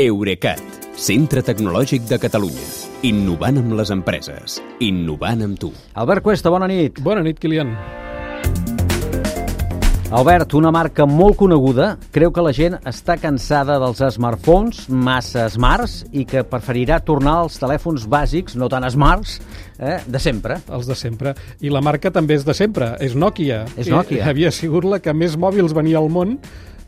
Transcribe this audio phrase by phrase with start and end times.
[0.00, 0.56] Eurecat,
[0.96, 2.62] centre tecnològic de Catalunya.
[3.04, 4.54] Innovant amb les empreses.
[4.80, 5.68] Innovant amb tu.
[5.92, 6.96] Albert Cuesta, bona nit.
[7.04, 7.74] Bona nit, Kilian.
[10.12, 16.06] Albert, una marca molt coneguda, creu que la gent està cansada dels smartphones massa smarts
[16.08, 19.42] i que preferirà tornar als telèfons bàsics, no tan smarts,
[19.76, 20.62] eh, de sempre.
[20.72, 21.36] Els de sempre.
[21.60, 23.66] I la marca també és de sempre, és Nokia.
[23.76, 24.24] És Nokia.
[24.24, 26.38] Que havia sigut la que més mòbils venia al món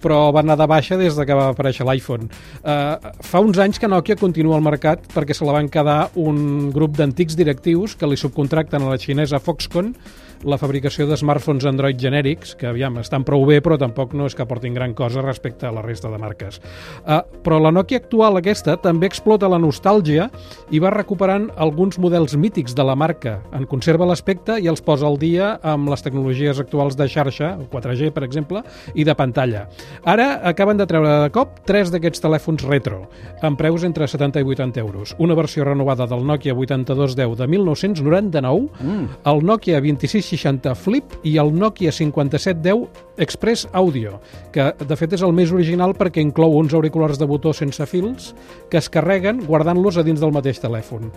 [0.02, 2.28] però va anar de baixa des de que va aparèixer l'iPhone.
[2.62, 6.70] Uh, fa uns anys que Nokia continua al mercat perquè se la van quedar un
[6.74, 9.94] grup d'antics directius que li subcontracten a la xinesa Foxconn
[10.42, 14.34] la fabricació de smartphones Android genèrics, que aviam, estan prou bé, però tampoc no és
[14.34, 16.60] que portin gran cosa respecte a la resta de marques.
[17.04, 20.28] Uh, però la Nokia actual, aquesta, també explota la nostàlgia
[20.74, 23.38] i va recuperant alguns models mítics de la marca.
[23.54, 28.10] En conserva l'aspecte i els posa al dia amb les tecnologies actuals de xarxa, 4G,
[28.14, 29.66] per exemple, i de pantalla.
[30.04, 33.04] Ara acaben de treure de cop tres d'aquests telèfons retro,
[33.44, 35.14] amb preus entre 70 i 80 euros.
[35.18, 39.04] Una versió renovada del Nokia 8210 de 1999, mm.
[39.30, 39.80] el Nokia
[40.24, 44.18] 2660 Flip i el Nokia 5710 Express Audio,
[44.50, 48.32] que de fet és el més original perquè inclou uns auriculars de botó sense fils
[48.70, 51.12] que es carreguen guardant-los a dins del mateix telèfon.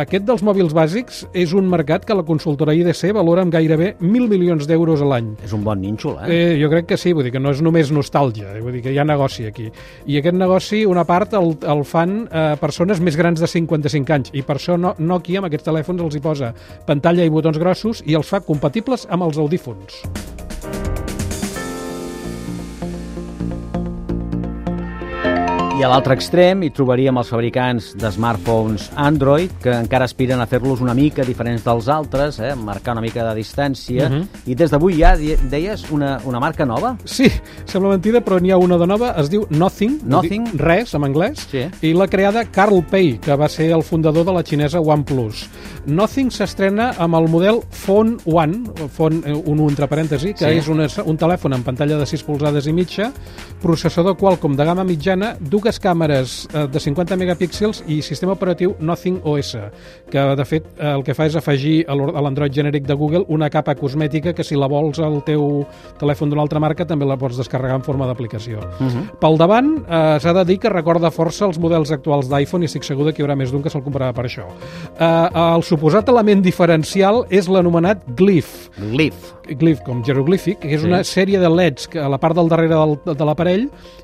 [0.00, 4.30] Aquest dels mòbils bàsics és un mercat que la consultora IDC valora amb gairebé 1.000
[4.30, 5.32] milions d'euros a l'any.
[5.42, 6.30] És un bon nínxol, eh?
[6.30, 6.54] eh?
[6.60, 8.62] Jo crec que sí, vull dir que no és només nostàlgia, eh?
[8.62, 9.66] vull dir que hi ha negoci aquí.
[10.06, 14.30] I aquest negoci, una part, el, el fan eh, persones més grans de 55 anys,
[14.38, 16.52] i per això no, Nokia amb aquests telèfons els hi posa
[16.86, 20.29] pantalla i botons grossos i els fa compatibles amb els audífons.
[25.80, 30.46] I a l'altre extrem hi trobaríem els fabricants de smartphones Android que encara aspiren a
[30.50, 32.50] fer-los una mica diferents dels altres, eh?
[32.52, 34.10] marcar una mica de distància.
[34.10, 34.26] Uh -huh.
[34.52, 36.98] I des d'avui ja deies una, una marca nova?
[37.06, 37.30] Sí,
[37.64, 40.48] sembla mentida, però n'hi ha una de nova, es diu Nothing, Nothing?
[40.58, 41.70] res en anglès, Sí.
[41.80, 45.48] i l'ha creada Carl Pei, que va ser el fundador de la xinesa OnePlus.
[45.86, 50.58] Nothing s'estrena amb el model Phone One, Phone eh, un entre parèntesi, que Sí.
[50.58, 53.12] és una, un telèfon amb pantalla de 6 polzades i mitja,
[53.60, 59.20] processador Qualcomm de gamma mitjana, dues càmeres eh, de 50 megapíxels i sistema operatiu Nothing
[59.24, 59.56] OS,
[60.10, 63.50] que de fet eh, el que fa és afegir a l'Android genèric de Google una
[63.50, 65.64] capa cosmètica que si la vols al teu
[66.00, 68.58] telèfon d'una altra marca també la pots descarregar en forma d'aplicació.
[68.80, 69.04] Uh -huh.
[69.20, 72.82] Pel davant eh, s'ha de dir que recorda força els models actuals d'iPhone i estic
[72.84, 74.44] segur que hi haurà més d'un que se'l comprarà per això.
[74.98, 79.34] Eh, el suposat element diferencial és l'anomenat Glyph, Glyph.
[79.58, 80.86] glyph com jeroglífic, que és Sí.
[80.86, 83.49] una sèrie de leds que a la part del darrere del, de l'aparell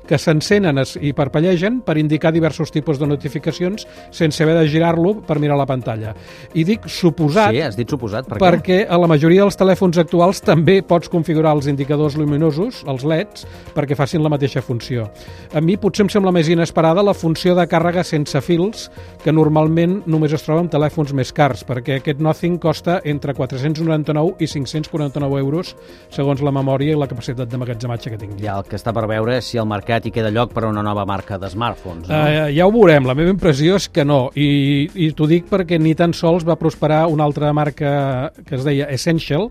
[0.07, 5.39] que s'encenen i parpellegen per indicar diversos tipus de notificacions sense haver de girar-lo per
[5.43, 6.13] mirar la pantalla.
[6.55, 8.27] I dic suposat Sí, has dit suposat.
[8.27, 8.43] Per què?
[8.45, 13.45] perquè a la majoria dels telèfons actuals també pots configurar els indicadors luminosos, els LEDs,
[13.75, 15.09] perquè facin la mateixa funció.
[15.53, 18.87] A mi potser em sembla més inesperada la funció de càrrega sense fils,
[19.23, 24.37] que normalment només es troba en telèfons més cars, perquè aquest Nothing costa entre 499
[24.39, 25.75] i 549 euros,
[26.13, 28.43] segons la memòria i la capacitat d'emmagatzematge que tingui.
[28.43, 30.71] Ja el que està per veure és si al mercat hi queda lloc per a
[30.71, 32.09] una nova marca de smartphones.
[32.09, 32.19] No?
[32.19, 35.79] Uh, ja ho veurem, la meva impressió és que no, i, i t'ho dic perquè
[35.81, 39.49] ni tan sols va prosperar una altra marca que es deia Essential,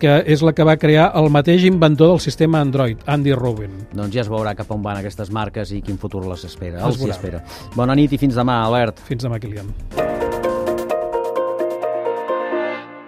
[0.00, 3.72] que és la que va crear el mateix inventor del sistema Android, Andy Rubin.
[3.94, 6.82] Doncs ja es veurà cap on van aquestes marques i quin futur les espera.
[6.82, 7.42] Es Els hi espera.
[7.76, 9.00] Bona nit i fins demà, Albert.
[9.08, 9.72] Fins demà, Kilian.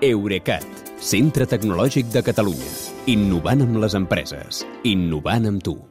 [0.00, 0.64] Eurecat,
[0.96, 2.72] centre tecnològic de Catalunya.
[3.12, 4.64] Innovant amb les empreses.
[4.88, 5.80] Innovant amb tu.